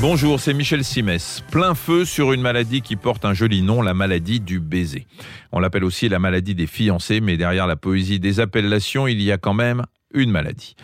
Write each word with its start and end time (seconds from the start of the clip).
Bonjour, 0.00 0.38
c'est 0.38 0.54
Michel 0.54 0.84
Simès. 0.84 1.42
Plein 1.50 1.74
feu 1.74 2.04
sur 2.04 2.32
une 2.32 2.40
maladie 2.40 2.82
qui 2.82 2.94
porte 2.94 3.24
un 3.24 3.34
joli 3.34 3.62
nom, 3.62 3.82
la 3.82 3.94
maladie 3.94 4.38
du 4.38 4.60
baiser. 4.60 5.08
On 5.50 5.58
l'appelle 5.58 5.82
aussi 5.82 6.08
la 6.08 6.20
maladie 6.20 6.54
des 6.54 6.68
fiancés, 6.68 7.20
mais 7.20 7.36
derrière 7.36 7.66
la 7.66 7.74
poésie 7.74 8.20
des 8.20 8.38
appellations, 8.38 9.08
il 9.08 9.20
y 9.20 9.32
a 9.32 9.38
quand 9.38 9.54
même 9.54 9.82
une 10.12 10.30
maladie. 10.30 10.74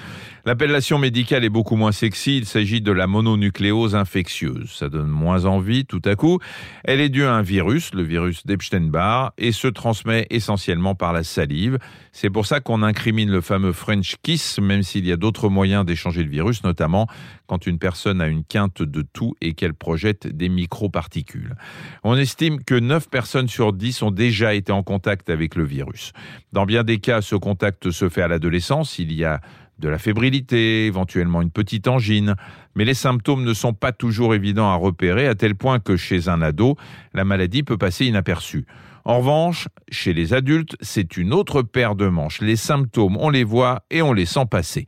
L'appellation 0.46 0.98
médicale 0.98 1.44
est 1.44 1.50
beaucoup 1.50 1.76
moins 1.76 1.92
sexy, 1.92 2.36
il 2.36 2.44
s'agit 2.44 2.82
de 2.82 2.92
la 2.92 3.06
mononucléose 3.06 3.94
infectieuse. 3.94 4.70
Ça 4.70 4.90
donne 4.90 5.08
moins 5.08 5.46
envie 5.46 5.86
tout 5.86 6.02
à 6.04 6.16
coup. 6.16 6.38
Elle 6.84 7.00
est 7.00 7.08
due 7.08 7.24
à 7.24 7.32
un 7.32 7.40
virus, 7.40 7.94
le 7.94 8.02
virus 8.02 8.44
d'Epstein-Barr, 8.44 9.32
et 9.38 9.52
se 9.52 9.68
transmet 9.68 10.26
essentiellement 10.28 10.94
par 10.94 11.14
la 11.14 11.24
salive. 11.24 11.78
C'est 12.12 12.28
pour 12.28 12.44
ça 12.44 12.60
qu'on 12.60 12.82
incrimine 12.82 13.30
le 13.30 13.40
fameux 13.40 13.72
French 13.72 14.16
kiss, 14.22 14.58
même 14.58 14.82
s'il 14.82 15.06
y 15.06 15.12
a 15.12 15.16
d'autres 15.16 15.48
moyens 15.48 15.86
d'échanger 15.86 16.22
le 16.22 16.30
virus, 16.30 16.62
notamment 16.62 17.06
quand 17.46 17.66
une 17.66 17.78
personne 17.78 18.20
a 18.20 18.26
une 18.26 18.44
quinte 18.44 18.82
de 18.82 19.02
tout 19.02 19.34
et 19.40 19.54
qu'elle 19.54 19.74
projette 19.74 20.26
des 20.26 20.48
microparticules. 20.50 21.54
On 22.02 22.16
estime 22.16 22.62
que 22.62 22.74
9 22.74 23.08
personnes 23.08 23.48
sur 23.48 23.72
10 23.72 24.02
ont 24.02 24.10
déjà 24.10 24.54
été 24.54 24.72
en 24.72 24.82
contact 24.82 25.30
avec 25.30 25.54
le 25.54 25.64
virus. 25.64 26.12
Dans 26.52 26.66
bien 26.66 26.84
des 26.84 26.98
cas, 26.98 27.22
ce 27.22 27.34
contact 27.34 27.90
se 27.90 28.08
fait 28.08 28.22
à 28.22 28.28
l'adolescence. 28.28 28.98
Y 29.14 29.24
a 29.24 29.40
de 29.78 29.88
la 29.88 29.98
fébrilité, 29.98 30.86
éventuellement 30.86 31.42
une 31.42 31.50
petite 31.50 31.88
angine, 31.88 32.36
mais 32.74 32.84
les 32.84 32.94
symptômes 32.94 33.44
ne 33.44 33.54
sont 33.54 33.72
pas 33.72 33.92
toujours 33.92 34.34
évidents 34.34 34.70
à 34.70 34.76
repérer 34.76 35.26
à 35.26 35.34
tel 35.34 35.56
point 35.56 35.80
que 35.80 35.96
chez 35.96 36.28
un 36.28 36.42
ado, 36.42 36.76
la 37.12 37.24
maladie 37.24 37.62
peut 37.62 37.78
passer 37.78 38.06
inaperçue. 38.06 38.66
En 39.04 39.18
revanche, 39.18 39.68
chez 39.90 40.14
les 40.14 40.32
adultes, 40.32 40.76
c'est 40.80 41.16
une 41.16 41.34
autre 41.34 41.60
paire 41.62 41.94
de 41.94 42.08
manches. 42.08 42.40
Les 42.40 42.56
symptômes, 42.56 43.18
on 43.18 43.28
les 43.28 43.44
voit 43.44 43.84
et 43.90 44.00
on 44.00 44.12
les 44.12 44.26
sent 44.26 44.46
passer. 44.50 44.86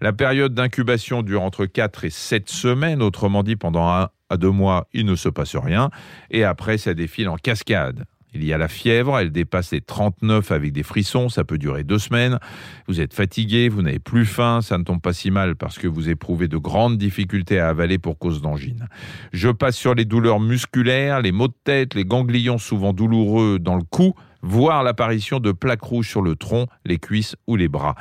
La 0.00 0.12
période 0.12 0.52
d'incubation 0.52 1.22
dure 1.22 1.42
entre 1.42 1.64
4 1.64 2.04
et 2.04 2.10
7 2.10 2.50
semaines, 2.50 3.00
autrement 3.00 3.42
dit 3.42 3.56
pendant 3.56 3.88
un 3.88 4.08
à 4.30 4.36
deux 4.36 4.50
mois, 4.50 4.88
il 4.92 5.06
ne 5.06 5.14
se 5.14 5.28
passe 5.28 5.56
rien, 5.56 5.90
et 6.30 6.44
après 6.44 6.78
ça 6.78 6.92
défile 6.92 7.28
en 7.28 7.36
cascade. 7.36 8.04
Il 8.34 8.44
y 8.44 8.52
a 8.52 8.58
la 8.58 8.68
fièvre, 8.68 9.18
elle 9.18 9.30
dépasse 9.30 9.72
les 9.72 9.80
39 9.80 10.50
avec 10.50 10.72
des 10.72 10.82
frissons, 10.82 11.28
ça 11.28 11.44
peut 11.44 11.58
durer 11.58 11.84
deux 11.84 11.98
semaines. 11.98 12.38
Vous 12.88 13.00
êtes 13.00 13.14
fatigué, 13.14 13.68
vous 13.68 13.82
n'avez 13.82 14.00
plus 14.00 14.26
faim, 14.26 14.60
ça 14.60 14.76
ne 14.76 14.82
tombe 14.82 15.00
pas 15.00 15.12
si 15.12 15.30
mal 15.30 15.54
parce 15.54 15.78
que 15.78 15.86
vous 15.86 16.08
éprouvez 16.08 16.48
de 16.48 16.56
grandes 16.56 16.98
difficultés 16.98 17.60
à 17.60 17.68
avaler 17.68 17.98
pour 17.98 18.18
cause 18.18 18.42
d'angine. 18.42 18.88
Je 19.32 19.48
passe 19.50 19.76
sur 19.76 19.94
les 19.94 20.04
douleurs 20.04 20.40
musculaires, 20.40 21.22
les 21.22 21.32
maux 21.32 21.48
de 21.48 21.54
tête, 21.64 21.94
les 21.94 22.04
ganglions 22.04 22.58
souvent 22.58 22.92
douloureux 22.92 23.58
dans 23.60 23.76
le 23.76 23.84
cou, 23.84 24.14
voire 24.44 24.82
l'apparition 24.82 25.40
de 25.40 25.52
plaques 25.52 25.82
rouges 25.82 26.08
sur 26.08 26.22
le 26.22 26.36
tronc, 26.36 26.66
les 26.84 26.98
cuisses 26.98 27.34
ou 27.46 27.56
les 27.56 27.68
bras. 27.68 27.94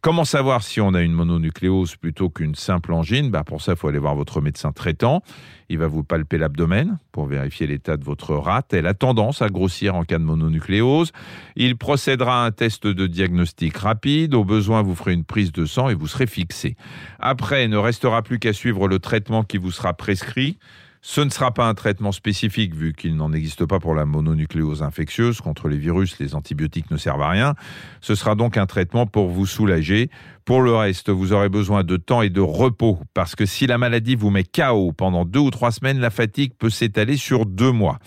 Comment 0.00 0.24
savoir 0.24 0.64
si 0.64 0.80
on 0.80 0.94
a 0.94 1.02
une 1.02 1.12
mononucléose 1.12 1.94
plutôt 1.94 2.28
qu'une 2.28 2.56
simple 2.56 2.92
angine? 2.92 3.30
Bah 3.30 3.44
Pour 3.44 3.62
ça, 3.62 3.72
il 3.72 3.78
faut 3.78 3.86
aller 3.86 4.00
voir 4.00 4.16
votre 4.16 4.40
médecin 4.40 4.72
traitant. 4.72 5.22
Il 5.68 5.78
va 5.78 5.86
vous 5.86 6.02
palper 6.02 6.38
l'abdomen 6.38 6.98
pour 7.12 7.26
vérifier 7.26 7.68
l'état 7.68 7.96
de 7.96 8.02
votre 8.02 8.34
rate. 8.34 8.74
Elle 8.74 8.88
a 8.88 8.94
tendance 8.94 9.42
à 9.42 9.48
grossir 9.48 9.94
en 9.94 10.02
cas 10.02 10.18
de 10.18 10.24
mononucléose. 10.24 11.12
Il 11.54 11.76
procédera 11.76 12.42
à 12.42 12.46
un 12.46 12.50
test 12.50 12.84
de 12.84 13.06
diagnostic 13.06 13.76
rapide. 13.76 14.34
Au 14.34 14.44
besoin, 14.44 14.82
vous 14.82 14.96
ferez 14.96 15.12
une 15.12 15.24
prise 15.24 15.52
de 15.52 15.66
sang 15.66 15.88
et 15.88 15.94
vous 15.94 16.08
serez 16.08 16.26
fixé. 16.26 16.74
Après, 17.20 17.64
il 17.64 17.70
ne 17.70 17.76
restera 17.76 18.22
plus 18.22 18.40
qu'à 18.40 18.52
suivre 18.52 18.88
le 18.88 18.98
traitement 18.98 19.44
qui 19.44 19.56
vous 19.56 19.70
sera 19.70 19.94
prescrit. 19.94 20.58
Ce 21.04 21.20
ne 21.20 21.30
sera 21.30 21.50
pas 21.50 21.66
un 21.66 21.74
traitement 21.74 22.12
spécifique 22.12 22.76
vu 22.76 22.92
qu'il 22.92 23.16
n'en 23.16 23.32
existe 23.32 23.66
pas 23.66 23.80
pour 23.80 23.96
la 23.96 24.06
mononucléose 24.06 24.84
infectieuse. 24.84 25.40
Contre 25.40 25.66
les 25.66 25.76
virus, 25.76 26.16
les 26.20 26.36
antibiotiques 26.36 26.92
ne 26.92 26.96
servent 26.96 27.22
à 27.22 27.28
rien. 27.28 27.54
Ce 28.00 28.14
sera 28.14 28.36
donc 28.36 28.56
un 28.56 28.66
traitement 28.66 29.04
pour 29.06 29.28
vous 29.28 29.44
soulager. 29.44 30.10
Pour 30.44 30.62
le 30.62 30.72
reste, 30.72 31.10
vous 31.10 31.32
aurez 31.32 31.48
besoin 31.48 31.82
de 31.82 31.96
temps 31.96 32.22
et 32.22 32.30
de 32.30 32.40
repos 32.40 33.00
parce 33.14 33.34
que 33.34 33.46
si 33.46 33.66
la 33.66 33.78
maladie 33.78 34.14
vous 34.14 34.30
met 34.30 34.44
KO 34.44 34.92
pendant 34.92 35.24
deux 35.24 35.40
ou 35.40 35.50
trois 35.50 35.72
semaines, 35.72 35.98
la 35.98 36.10
fatigue 36.10 36.52
peut 36.56 36.70
s'étaler 36.70 37.16
sur 37.16 37.46
deux 37.46 37.72
mois. 37.72 37.98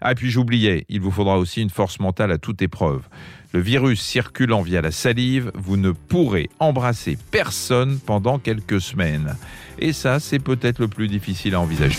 Ah, 0.00 0.14
puis 0.14 0.30
j'oubliais, 0.30 0.86
il 0.88 1.00
vous 1.00 1.10
faudra 1.10 1.38
aussi 1.38 1.60
une 1.60 1.70
force 1.70 1.98
mentale 1.98 2.30
à 2.30 2.38
toute 2.38 2.62
épreuve. 2.62 3.02
Le 3.52 3.60
virus 3.60 4.00
circulant 4.00 4.62
via 4.62 4.80
la 4.80 4.92
salive, 4.92 5.50
vous 5.56 5.76
ne 5.76 5.90
pourrez 5.90 6.48
embrasser 6.60 7.18
personne 7.32 7.98
pendant 7.98 8.38
quelques 8.38 8.80
semaines. 8.80 9.34
Et 9.80 9.92
ça, 9.92 10.20
c'est 10.20 10.38
peut-être 10.38 10.78
le 10.78 10.86
plus 10.86 11.08
difficile 11.08 11.56
à 11.56 11.60
envisager. 11.60 11.98